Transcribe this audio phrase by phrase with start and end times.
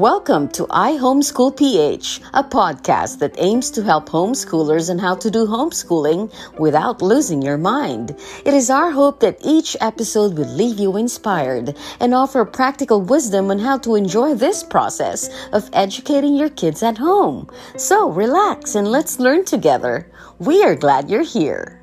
[0.00, 5.46] Welcome to iHomeschool PH, a podcast that aims to help homeschoolers on how to do
[5.46, 8.16] homeschooling without losing your mind.
[8.46, 13.50] It is our hope that each episode will leave you inspired and offer practical wisdom
[13.50, 17.50] on how to enjoy this process of educating your kids at home.
[17.76, 20.10] So relax and let's learn together.
[20.38, 21.78] We are glad you're here.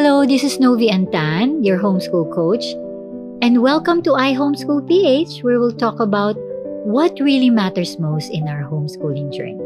[0.00, 2.64] Hello, this is Novi Antan, your homeschool coach,
[3.44, 6.36] and welcome to iHomeschool PH, where we'll talk about
[6.88, 9.60] what really matters most in our homeschooling journey.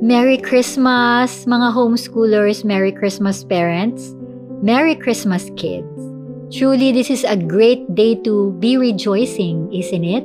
[0.00, 4.14] Merry Christmas, mga homeschoolers, Merry Christmas, parents,
[4.62, 5.90] Merry Christmas, kids.
[6.54, 10.22] Truly, this is a great day to be rejoicing, isn't it?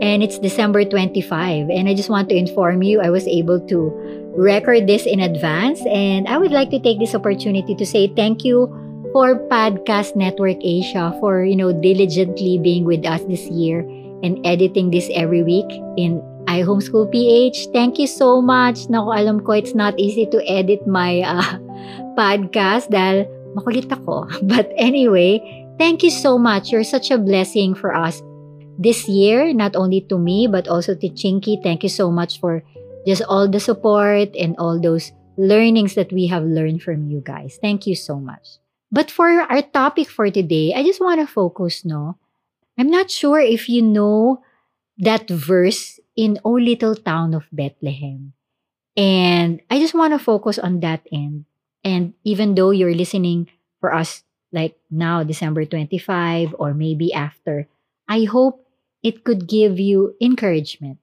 [0.00, 3.92] And it's December 25, and I just want to inform you I was able to
[4.32, 8.42] record this in advance, and I would like to take this opportunity to say thank
[8.42, 8.72] you
[9.12, 13.80] for Podcast Network Asia for, you know, diligently being with us this year
[14.24, 17.68] and editing this every week in iHomeschool PH.
[17.72, 18.88] Thank you so much.
[18.88, 21.44] Naku, alam ko it's not easy to edit my uh,
[22.18, 24.26] podcast dahil makulit ako.
[24.50, 25.44] But anyway,
[25.76, 26.72] thank you so much.
[26.72, 28.24] You're such a blessing for us
[28.80, 31.60] this year, not only to me, but also to Chinky.
[31.60, 32.64] Thank you so much for
[33.06, 37.58] just all the support and all those learnings that we have learned from you guys.
[37.60, 38.61] Thank you so much.
[38.92, 42.20] But for our topic for today, I just want to focus, no?
[42.76, 44.44] I'm not sure if you know
[44.98, 48.36] that verse in O Little Town of Bethlehem.
[48.94, 51.48] And I just want to focus on that end.
[51.82, 53.48] And even though you're listening
[53.80, 57.66] for us like now, December 25, or maybe after,
[58.06, 58.68] I hope
[59.02, 60.98] it could give you encouragement.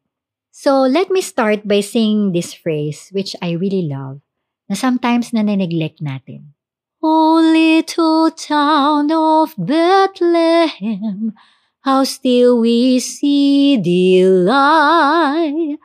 [0.52, 4.22] So let me start by saying this phrase, which I really love,
[4.70, 6.54] na sometimes na neglect natin.
[7.02, 11.34] O little town of Bethlehem,
[11.80, 15.78] how still we see thee lie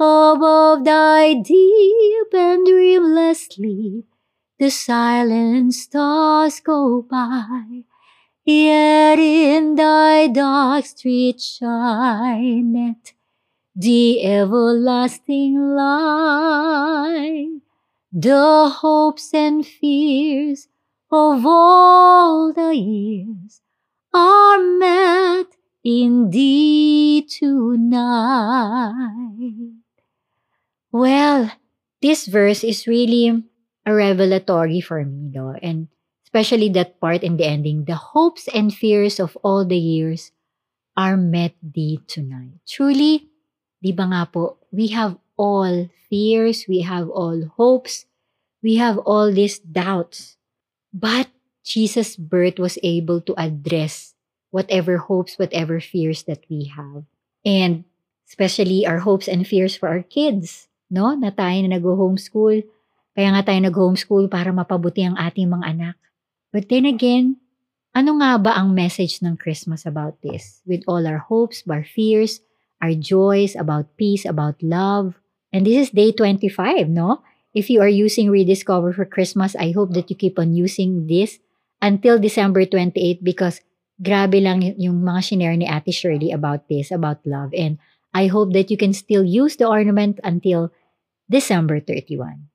[0.00, 4.06] above thy deep and dreamless sleep.
[4.58, 7.82] The silent stars go by,
[8.46, 13.12] yet in thy dark street shineth
[13.76, 17.63] the everlasting light
[18.14, 20.70] the hopes and fears
[21.10, 23.60] of all the years
[24.14, 25.50] are met
[25.82, 28.14] in thee tonight.
[30.94, 31.50] Well,
[32.00, 33.42] this verse is really
[33.84, 35.88] a revelatory for me, though, and
[36.22, 37.84] especially that part in the ending.
[37.84, 40.30] The hopes and fears of all the years
[40.96, 42.62] are met thee tonight.
[42.62, 43.26] Truly,
[43.82, 48.06] di ba nga po, we have all fears, we have all hopes,
[48.62, 50.36] we have all these doubts.
[50.94, 51.28] But
[51.64, 54.14] Jesus' birth was able to address
[54.54, 57.02] whatever hopes, whatever fears that we have.
[57.44, 57.84] And
[58.28, 61.14] especially our hopes and fears for our kids, no?
[61.18, 62.62] Na tayo na nag-homeschool.
[63.14, 65.96] Kaya nga tayo nag-homeschool para mapabuti ang ating mga anak.
[66.54, 67.42] But then again,
[67.94, 70.62] ano nga ba ang message ng Christmas about this?
[70.66, 72.42] With all our hopes, our fears,
[72.78, 75.18] our joys, about peace, about love,
[75.54, 77.22] And this is day 25, no?
[77.54, 81.38] If you are using Rediscover for Christmas, I hope that you keep on using this
[81.78, 83.62] until December 28 because
[84.02, 87.54] grabe lang yung mga shinare ni Ate Shirley about this, about love.
[87.54, 87.78] And
[88.10, 90.74] I hope that you can still use the ornament until
[91.30, 92.50] December 31.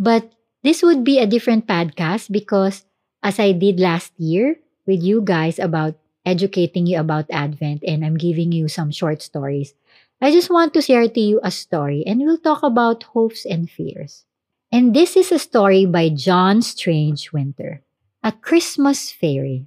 [0.00, 0.32] But
[0.64, 2.88] this would be a different podcast because
[3.20, 4.56] as I did last year
[4.88, 9.74] with you guys about educating you about Advent and I'm giving you some short stories.
[10.22, 13.68] I just want to share to you a story and we'll talk about hopes and
[13.68, 14.24] fears.
[14.70, 17.82] And this is a story by John Strange Winter,
[18.22, 19.66] A Christmas Fairy.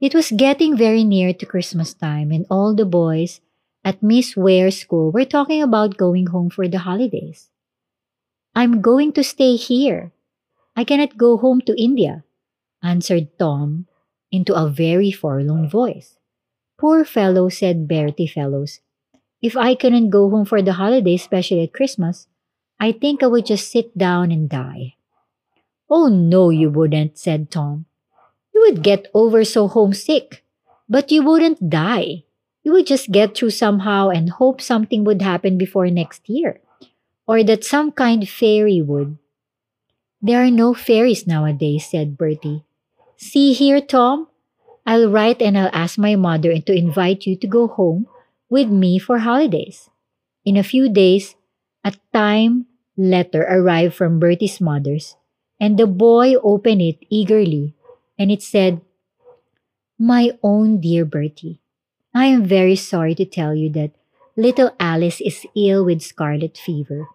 [0.00, 3.40] It was getting very near to Christmas time and all the boys
[3.84, 7.48] at Miss Ware's school were talking about going home for the holidays.
[8.56, 10.10] I'm going to stay here.
[10.74, 12.24] I cannot go home to India,
[12.82, 13.86] answered Tom
[14.32, 16.18] into a very forlorn voice.
[16.76, 18.80] Poor fellow, said Bertie Fellows.
[19.42, 22.26] If I couldn't go home for the holidays, especially at Christmas,
[22.80, 24.96] I think I would just sit down and die.
[25.88, 27.86] Oh, no, you wouldn't, said Tom.
[28.54, 30.42] You would get over so homesick,
[30.88, 32.24] but you wouldn't die.
[32.64, 36.60] You would just get through somehow and hope something would happen before next year,
[37.26, 39.18] or that some kind fairy would.
[40.20, 42.64] There are no fairies nowadays, said Bertie.
[43.16, 44.28] See here, Tom.
[44.86, 48.06] I'll write and I'll ask my mother to invite you to go home
[48.48, 49.90] with me for holidays.
[50.44, 51.34] In a few days,
[51.84, 52.66] a time
[52.96, 55.16] letter arrived from Bertie's mother's,
[55.58, 57.74] and the boy opened it eagerly,
[58.18, 58.80] and it said,
[59.98, 61.60] My own dear Bertie,
[62.14, 63.92] I am very sorry to tell you that
[64.36, 67.08] little Alice is ill with scarlet fever,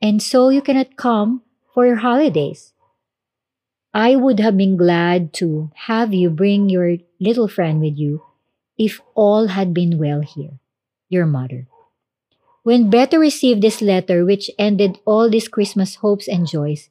[0.00, 2.72] and so you cannot come for your holidays.
[3.94, 8.22] I would have been glad to have you bring your little friend with you
[8.76, 10.60] if all had been well here.
[11.08, 11.66] Your mother.
[12.62, 16.90] When Beto received this letter, which ended all these Christmas hopes and joys,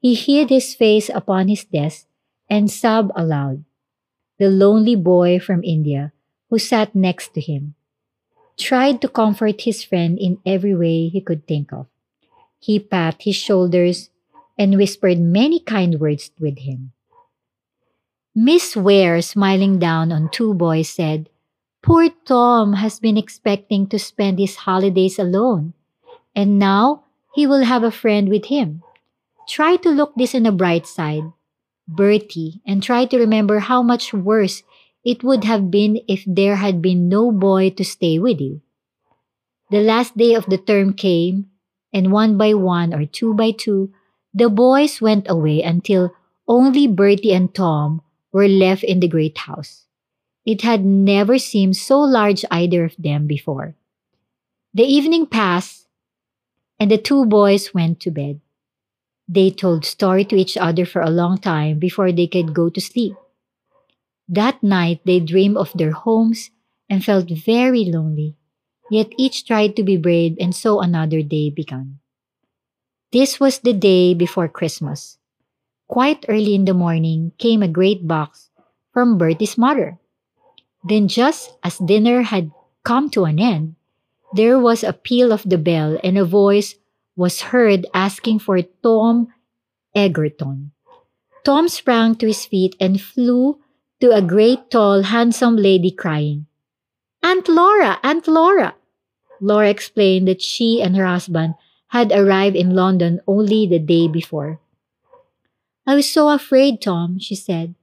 [0.00, 2.06] he hid his face upon his desk
[2.48, 3.64] and sobbed aloud.
[4.38, 6.12] The lonely boy from India,
[6.48, 7.74] who sat next to him,
[8.56, 11.86] tried to comfort his friend in every way he could think of.
[12.58, 14.10] He patted his shoulders
[14.58, 16.92] and whispered many kind words with him.
[18.34, 21.29] Miss Ware, smiling down on two boys, said,
[21.82, 25.72] Poor Tom has been expecting to spend his holidays alone,
[26.36, 27.04] and now
[27.34, 28.82] he will have a friend with him.
[29.48, 31.24] Try to look this on the bright side,
[31.88, 34.62] Bertie, and try to remember how much worse
[35.04, 38.60] it would have been if there had been no boy to stay with you.
[39.70, 41.48] The last day of the term came,
[41.92, 43.92] and one by one or two by two,
[44.34, 46.12] the boys went away until
[46.46, 48.02] only Bertie and Tom
[48.32, 49.86] were left in the great house.
[50.46, 53.74] It had never seemed so large either of them before.
[54.72, 55.86] The evening passed,
[56.78, 58.40] and the two boys went to bed.
[59.28, 62.80] They told story to each other for a long time before they could go to
[62.80, 63.14] sleep.
[64.28, 66.50] That night they dreamed of their homes
[66.88, 68.36] and felt very lonely,
[68.90, 71.98] yet each tried to be brave and so another day began.
[73.12, 75.18] This was the day before Christmas.
[75.86, 78.50] Quite early in the morning came a great box
[78.92, 79.98] from Bertie's mother.
[80.84, 82.50] Then, just as dinner had
[82.84, 83.76] come to an end,
[84.32, 86.76] there was a peal of the bell and a voice
[87.16, 89.28] was heard asking for Tom
[89.94, 90.72] Egerton.
[91.44, 93.60] Tom sprang to his feet and flew
[94.00, 96.46] to a great, tall, handsome lady crying,
[97.22, 98.74] Aunt Laura, Aunt Laura.
[99.40, 101.54] Laura explained that she and her husband
[101.88, 104.60] had arrived in London only the day before.
[105.86, 107.74] I was so afraid, Tom, she said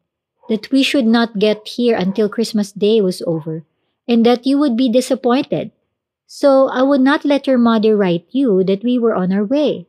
[0.50, 3.64] that we should not get here until Christmas Day was over,
[4.08, 5.72] and that you would be disappointed.
[6.28, 9.88] So I would not let your mother write you that we were on our way.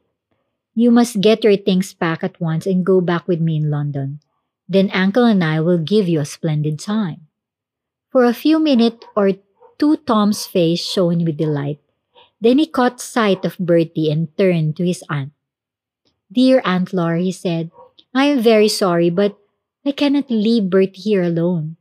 [0.75, 4.21] You must get your things packed at once and go back with me in London.
[4.69, 7.27] Then Uncle and I will give you a splendid time.
[8.11, 9.33] For a few minutes or
[9.79, 11.81] two Tom's face shone with delight.
[12.41, 15.33] Then he caught sight of Bertie and turned to his aunt.
[16.31, 17.71] Dear Aunt Laura, he said,
[18.15, 19.37] I am very sorry, but
[19.89, 21.81] I cannot leave Bert here alone.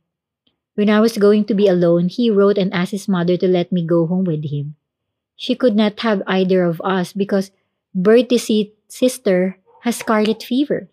[0.80, 3.68] When I was going to be alone, he wrote and asked his mother to let
[3.68, 4.80] me go home with him.
[5.36, 7.52] She could not have either of us because
[7.92, 8.48] Bertie's
[8.88, 10.88] sister has scarlet fever.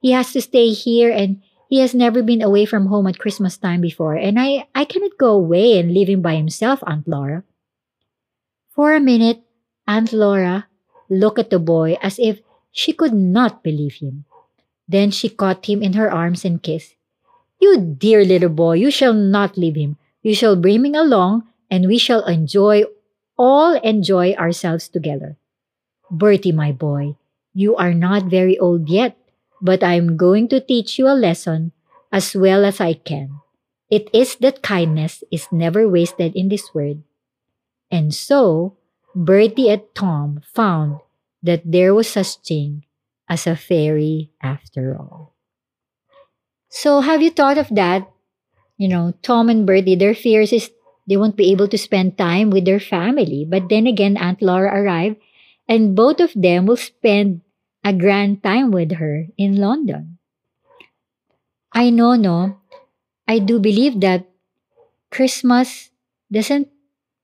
[0.00, 3.60] He has to stay here and he has never been away from home at Christmas
[3.60, 7.44] time before, and I, I cannot go away and leave him by himself, Aunt Laura.
[8.72, 9.44] For a minute,
[9.86, 10.64] Aunt Laura
[11.10, 12.40] looked at the boy as if
[12.72, 14.24] she could not believe him.
[14.88, 16.96] Then she caught him in her arms and kissed.
[17.60, 20.00] You dear little boy, you shall not leave him.
[20.22, 22.84] You shall bring him along, and we shall enjoy,
[23.36, 25.36] all enjoy ourselves together.
[26.10, 27.16] Bertie, my boy,
[27.52, 29.16] you are not very old yet,
[29.60, 31.72] but I am going to teach you a lesson
[32.10, 33.40] as well as I can.
[33.90, 37.02] It is that kindness is never wasted in this world.
[37.90, 38.76] And so,
[39.14, 41.00] Bertie and Tom found
[41.42, 42.84] that there was such a thing
[43.28, 45.34] as a fairy after all.
[46.68, 48.08] So, have you thought of that?
[48.76, 50.70] You know, Tom and Bertie, their fears is
[51.08, 53.46] they won't be able to spend time with their family.
[53.48, 55.16] But then again, Aunt Laura arrived,
[55.66, 57.40] and both of them will spend
[57.84, 60.18] a grand time with her in London.
[61.72, 62.60] I know, no,
[63.26, 64.28] I do believe that
[65.10, 65.90] Christmas
[66.32, 66.68] doesn't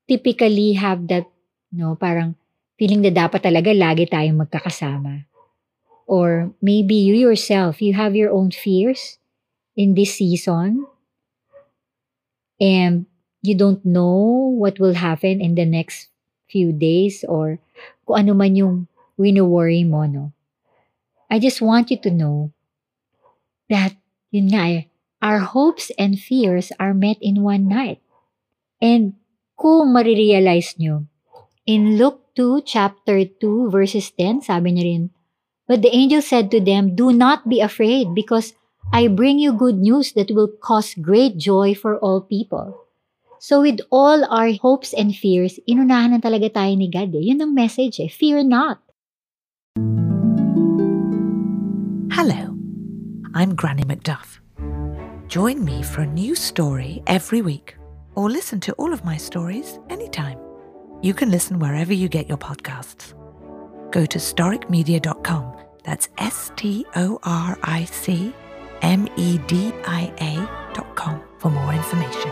[0.07, 1.29] typically have that,
[1.71, 2.35] no, parang
[2.77, 5.25] feeling na dapat talaga lagi tayong magkakasama.
[6.05, 9.17] Or maybe you yourself, you have your own fears
[9.75, 10.85] in this season
[12.61, 13.05] and
[13.41, 16.09] you don't know what will happen in the next
[16.49, 17.59] few days or
[18.05, 20.31] kung ano man yung wino-worry mo, no?
[21.29, 22.53] I just want you to know
[23.69, 23.97] that,
[24.29, 24.83] yun nga eh,
[25.25, 27.97] our hopes and fears are met in one night.
[28.77, 29.17] And
[29.57, 31.09] kung marirealize nyo,
[31.65, 35.03] in Luke 2, chapter 2, verses 10, sabi niya rin,
[35.67, 38.53] But the angel said to them, Do not be afraid, because
[38.93, 42.85] I bring you good news that will cause great joy for all people.
[43.39, 47.33] So with all our hopes and fears, inunahan na talaga tayo ni God eh.
[47.33, 48.09] Yun ang message eh.
[48.09, 48.81] Fear not.
[52.13, 52.53] Hello,
[53.33, 54.39] I'm Granny Macduff.
[55.27, 57.75] Join me for a new story every week,
[58.13, 60.37] or listen to all of my stories anytime.
[61.01, 63.13] You can listen wherever you get your podcasts.
[63.95, 68.33] Go to storicmedia.com, that's S T O R I C
[68.81, 72.29] M E D I A.com for more information.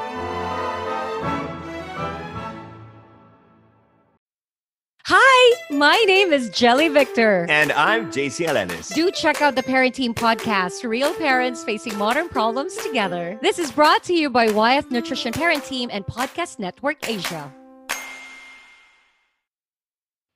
[5.06, 7.46] Hi, my name is Jelly Victor.
[7.48, 8.94] And I'm JC Alenis.
[8.94, 13.40] Do check out the Parenting podcast, Real Parents Facing Modern Problems Together.
[13.42, 17.54] This is brought to you by Wyeth Nutrition Parent Team and Podcast Network Asia.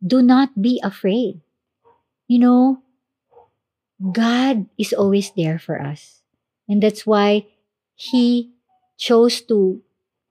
[0.06, 1.42] Do not be afraid.
[2.28, 2.84] You know,
[4.02, 6.22] God is always there for us.
[6.68, 7.48] And that's why
[7.96, 8.52] He
[8.98, 9.82] chose to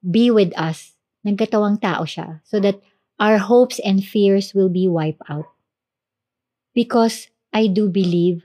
[0.02, 0.94] be with us.
[1.26, 2.40] Nagkatawang tao siya.
[2.44, 2.78] So that
[3.18, 5.50] our hopes and fears will be wiped out.
[6.75, 8.44] Because I do believe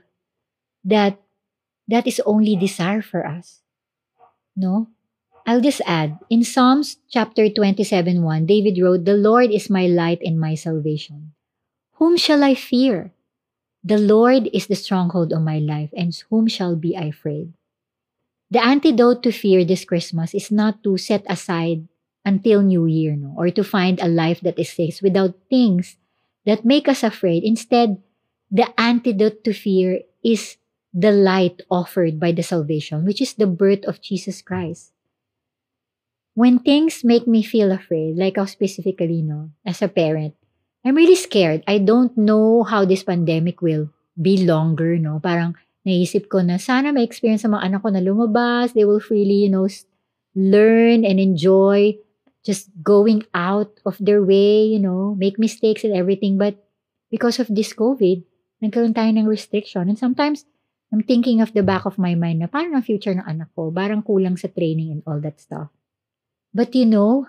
[0.84, 1.20] that
[1.88, 3.60] that is only desire for us.
[4.56, 4.91] No?
[5.46, 10.22] I'll just add, in Psalms chapter 27 1, David wrote, The Lord is my light
[10.22, 11.34] and my salvation.
[11.98, 13.12] Whom shall I fear?
[13.82, 17.52] The Lord is the stronghold of my life, and whom shall be I afraid?
[18.50, 21.88] The antidote to fear this Christmas is not to set aside
[22.24, 23.34] until New Year, no?
[23.36, 25.96] Or to find a life that is safe without things
[26.46, 27.42] that make us afraid.
[27.42, 27.98] Instead,
[28.50, 30.58] the antidote to fear is
[30.94, 34.91] the light offered by the salvation, which is the birth of Jesus Christ.
[36.32, 40.32] When things make me feel afraid, like how specifically, no, as a parent,
[40.80, 41.62] I'm really scared.
[41.68, 45.20] I don't know how this pandemic will be longer, no?
[45.20, 48.72] Parang naisip ko na sana may experience sa mga anak ko na lumabas.
[48.72, 49.68] They will freely, you know,
[50.32, 52.00] learn and enjoy
[52.42, 56.40] just going out of their way, you know, make mistakes and everything.
[56.40, 56.58] But
[57.12, 58.24] because of this COVID,
[58.64, 59.86] nagkaroon tayo ng restriction.
[59.92, 60.48] And sometimes,
[60.88, 63.68] I'm thinking of the back of my mind na parang ang future ng anak ko,
[63.68, 65.68] parang kulang sa training and all that stuff.
[66.54, 67.28] But you know,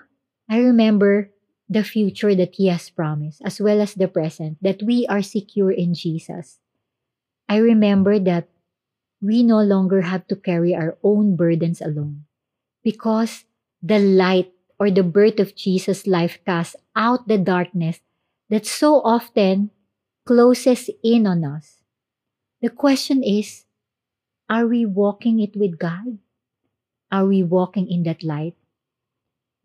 [0.49, 1.31] I remember
[1.69, 5.71] the future that He has promised, as well as the present, that we are secure
[5.71, 6.59] in Jesus.
[7.47, 8.49] I remember that
[9.21, 12.25] we no longer have to carry our own burdens alone
[12.83, 13.45] because
[13.81, 18.01] the light or the birth of Jesus' life casts out the darkness
[18.49, 19.71] that so often
[20.25, 21.83] closes in on us.
[22.61, 23.65] The question is
[24.49, 26.19] are we walking it with God?
[27.11, 28.55] Are we walking in that light?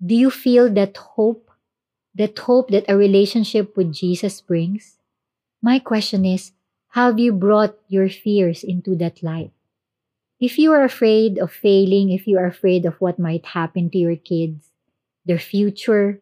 [0.04, 1.50] Do you feel that hope,
[2.14, 4.98] that hope that a relationship with Jesus brings?
[5.60, 6.52] My question is
[6.92, 9.52] have you brought your fears into that light?
[10.40, 13.98] If you are afraid of failing, if you are afraid of what might happen to
[13.98, 14.70] your kids,
[15.26, 16.20] their future,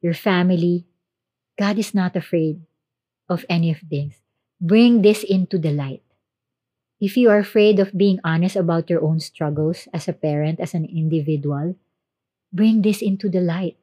[0.00, 0.86] your family,
[1.58, 2.62] God is not afraid
[3.28, 4.16] of any of this.
[4.60, 6.02] Bring this into the light.
[7.00, 10.74] If you are afraid of being honest about your own struggles as a parent, as
[10.74, 11.76] an individual,
[12.52, 13.76] bring this into the light.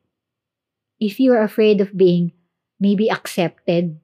[1.00, 2.34] If you are afraid of being
[2.80, 4.00] maybe accepted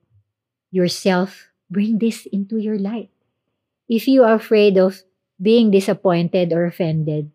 [0.72, 3.10] yourself, bring this into your light.
[3.90, 5.04] If you are afraid of
[5.42, 7.32] being disappointed or offended,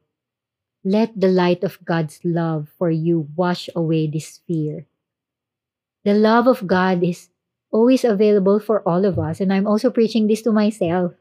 [0.84, 4.86] let the light of God's love for you wash away this fear.
[6.04, 7.28] The love of God is
[7.70, 11.12] always available for all of us, and I'm also preaching this to myself.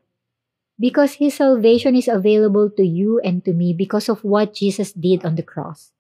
[0.80, 5.26] Because His salvation is available to you and to me because of what Jesus did
[5.26, 5.92] on the cross.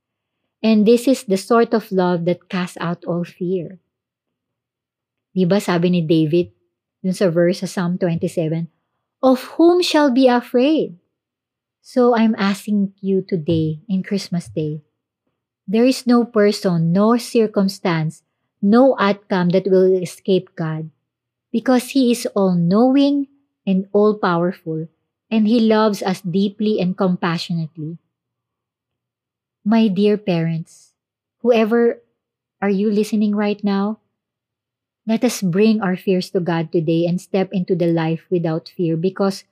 [0.64, 3.80] And this is the sort of love that casts out all fear.
[5.38, 6.50] Diba sabi ni David,
[7.06, 8.66] dun sa verse sa Psalm 27,
[9.22, 10.98] Of whom shall be afraid?
[11.86, 14.82] So I'm asking you today, in Christmas Day,
[15.68, 18.24] there is no person, no circumstance,
[18.62, 20.90] no outcome that will escape God
[21.52, 23.28] because He is all knowing
[23.66, 24.88] and all powerful,
[25.30, 28.00] and He loves us deeply and compassionately.
[29.68, 30.96] My dear parents,
[31.44, 32.00] whoever
[32.64, 34.00] are you listening right now,
[35.04, 38.96] let us bring our fears to God today and step into the life without fear
[38.96, 39.44] because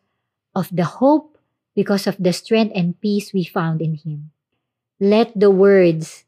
[0.55, 1.36] of the hope,
[1.75, 4.31] because of the strength and peace we found in Him.
[5.03, 6.24] Let the words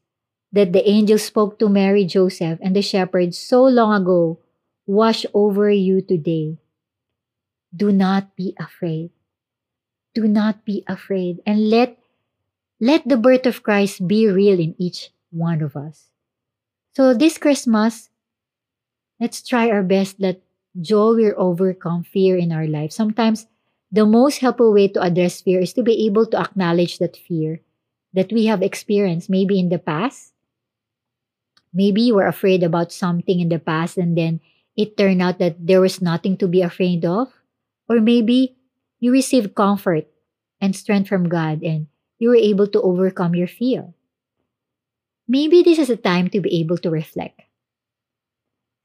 [0.51, 4.44] that the angel spoke to Mary, Joseph, and the shepherds so long ago
[4.86, 6.60] wash over you today.
[7.72, 9.12] Do not be afraid.
[10.13, 11.39] Do not be afraid.
[11.46, 11.96] And let,
[12.79, 16.10] let the birth of Christ be real in each one of us.
[16.96, 18.10] So this Christmas,
[19.19, 20.41] let's try our best that
[20.79, 22.91] joy will overcome fear in our life.
[22.91, 23.48] Sometimes
[23.91, 27.62] the most helpful way to address fear is to be able to acknowledge that fear
[28.13, 30.34] that we have experienced maybe in the past.
[31.74, 34.41] Maybe you were afraid about something in the past and then
[34.75, 37.34] it turned out that there was nothing to be afraid of.
[37.89, 38.57] Or maybe
[39.00, 40.07] you received comfort
[40.62, 41.88] and strength from God and
[42.20, 43.94] you were able to overcome your fear.
[45.28, 47.42] Maybe this is a time to be able to reflect.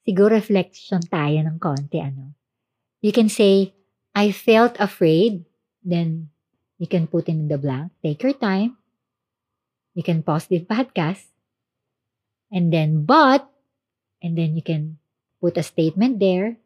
[0.03, 2.35] Siguro reflection tayo ng konti, ano.
[3.01, 3.75] You can say,
[4.15, 5.47] I felt afraid.
[5.83, 6.31] Then,
[6.79, 7.95] you can put in the blank.
[8.03, 8.79] Take your time.
[9.95, 11.31] You can pause the podcast.
[12.51, 13.47] And then, but,
[14.23, 14.99] and then you can
[15.41, 16.59] put a statement there.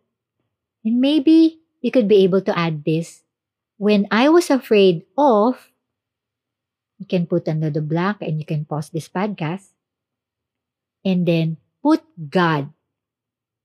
[0.84, 3.22] And maybe you could be able to add this.
[3.76, 5.70] When I was afraid of,
[6.98, 9.72] you can put under the blank and you can pause this podcast.
[11.04, 12.72] And then put God.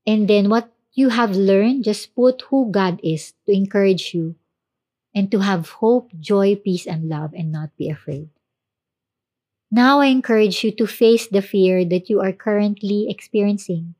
[0.05, 4.35] And then what you have learned, just put who God is to encourage you
[5.15, 8.29] and to have hope, joy, peace, and love and not be afraid.
[9.71, 13.95] Now I encourage you to face the fear that you are currently experiencing.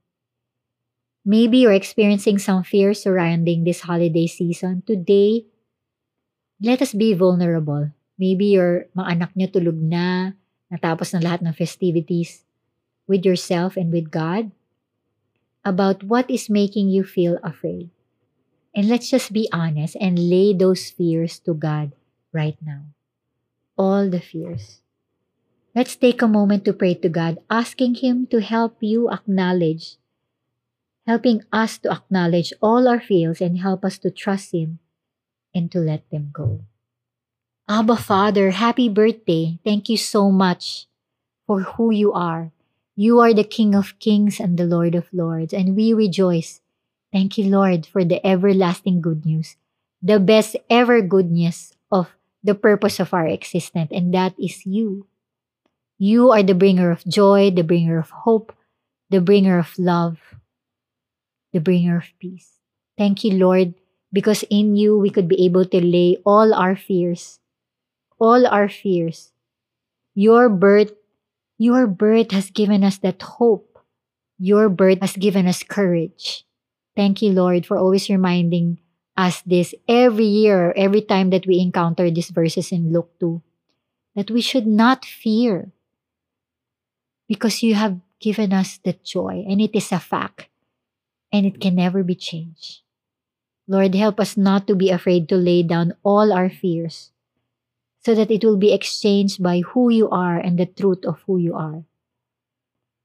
[1.24, 4.84] Maybe you're experiencing some fear surrounding this holiday season.
[4.86, 5.46] Today,
[6.60, 7.92] let us be vulnerable.
[8.22, 10.38] Maybe your mga anak niyo tulog na,
[10.70, 12.46] natapos na lahat ng festivities
[13.10, 14.54] with yourself and with God
[15.66, 17.90] about what is making you feel afraid.
[18.78, 21.98] And let's just be honest and lay those fears to God
[22.30, 22.94] right now.
[23.74, 24.86] All the fears.
[25.74, 29.98] Let's take a moment to pray to God, asking Him to help you acknowledge,
[31.08, 34.80] helping us to acknowledge all our fears and help us to trust Him
[35.56, 36.64] and to let them go.
[37.70, 39.58] Abba Father, happy birthday.
[39.64, 40.88] Thank you so much
[41.48, 42.52] for who you are.
[42.96, 46.62] You are the King of kings and the Lord of lords, and we rejoice.
[47.12, 49.56] Thank you, Lord, for the everlasting good news,
[50.02, 52.10] the best ever good news of
[52.44, 55.08] the purpose of our existence, and that is you.
[55.98, 58.54] You are the bringer of joy, the bringer of hope,
[59.10, 60.18] the bringer of love,
[61.54, 62.60] the bringer of peace.
[62.98, 63.74] Thank you, Lord,
[64.12, 67.40] because in you we could be able to lay all our fears,
[68.22, 69.34] all our fears.
[70.14, 70.94] Your birth
[71.58, 73.78] your birth has given us that hope.
[74.42, 76.42] Your birth has given us courage.
[76.96, 78.82] Thank you, Lord, for always reminding
[79.16, 83.42] us this every year, every time that we encounter these verses in Luke 2,
[84.16, 85.70] that we should not fear
[87.30, 90.50] because you have given us the joy and it is a fact
[91.32, 92.82] and it can never be changed.
[93.68, 97.12] Lord, help us not to be afraid to lay down all our fears
[98.02, 101.38] so that it will be exchanged by who you are and the truth of who
[101.38, 101.86] you are.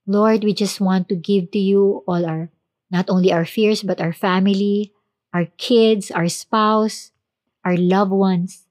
[0.07, 2.49] Lord, we just want to give to you all our,
[2.91, 4.93] not only our fears, but our family,
[5.35, 7.13] our kids, our spouse,
[7.65, 8.67] our loved ones,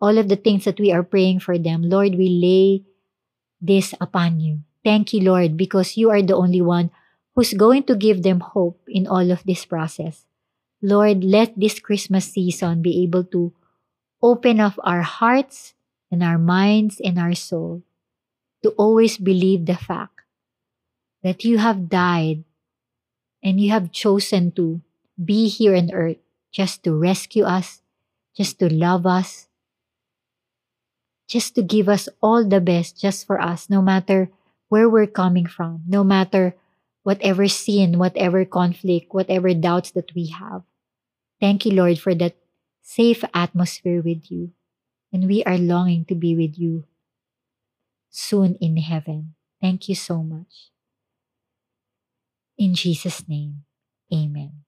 [0.00, 1.82] all of the things that we are praying for them.
[1.82, 2.84] Lord, we lay
[3.60, 4.60] this upon you.
[4.84, 6.90] Thank you, Lord, because you are the only one
[7.34, 10.24] who's going to give them hope in all of this process.
[10.82, 13.52] Lord, let this Christmas season be able to
[14.22, 15.74] open up our hearts
[16.10, 17.82] and our minds and our soul
[18.62, 20.20] to always believe the fact
[21.22, 22.44] that you have died
[23.42, 24.80] and you have chosen to
[25.22, 26.18] be here on earth
[26.52, 27.82] just to rescue us,
[28.36, 29.48] just to love us,
[31.28, 34.28] just to give us all the best just for us, no matter
[34.68, 36.54] where we're coming from, no matter
[37.02, 40.62] whatever sin, whatever conflict, whatever doubts that we have.
[41.40, 42.36] Thank you, Lord, for that
[42.82, 44.52] safe atmosphere with you,
[45.12, 46.84] and we are longing to be with you
[48.10, 49.34] soon in heaven.
[49.60, 50.72] Thank you so much.
[52.58, 53.64] In Jesus' name,
[54.12, 54.64] amen.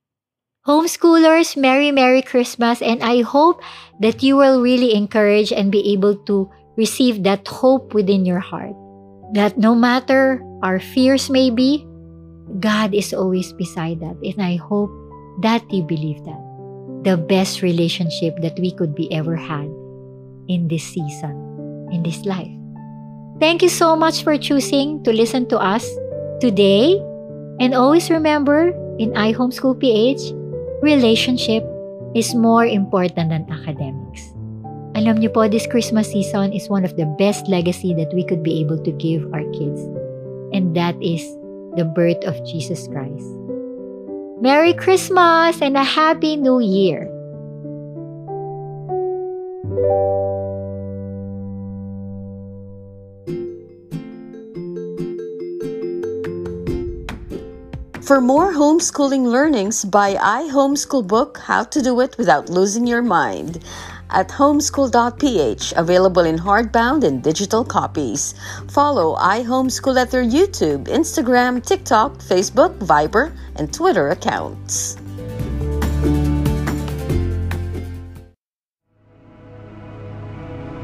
[0.66, 3.60] Homeschoolers, Merry, Merry Christmas, and I hope
[4.00, 8.72] that you will really encourage and be able to receive that hope within your heart.
[9.34, 11.84] That no matter our fears may be,
[12.60, 14.16] God is always beside that.
[14.22, 14.90] And I hope
[15.42, 16.51] that you believe that
[17.02, 19.66] the best relationship that we could be ever had
[20.48, 21.34] in this season,
[21.90, 22.50] in this life.
[23.40, 25.86] Thank you so much for choosing to listen to us
[26.40, 26.98] today.
[27.58, 30.30] And always remember, in iHomeschool PH,
[30.82, 31.66] relationship
[32.14, 34.30] is more important than academics.
[34.94, 38.44] Alam niyo po, this Christmas season is one of the best legacy that we could
[38.44, 39.80] be able to give our kids.
[40.52, 41.24] And that is
[41.80, 43.41] the birth of Jesus Christ.
[44.42, 47.06] Merry Christmas and a Happy New Year!
[58.02, 63.62] For more homeschooling learnings, buy iHomeschool book How to Do It Without Losing Your Mind
[64.12, 68.34] at homeschool.ph, available in hardbound and digital copies.
[68.70, 74.96] Follow iHomeschool at their YouTube, Instagram, TikTok, Facebook, Viber, and Twitter accounts.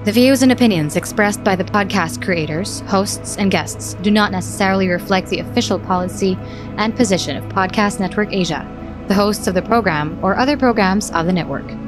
[0.09, 4.89] The views and opinions expressed by the podcast creators, hosts, and guests do not necessarily
[4.89, 6.39] reflect the official policy
[6.79, 8.67] and position of Podcast Network Asia,
[9.09, 11.88] the hosts of the program, or other programs of the network.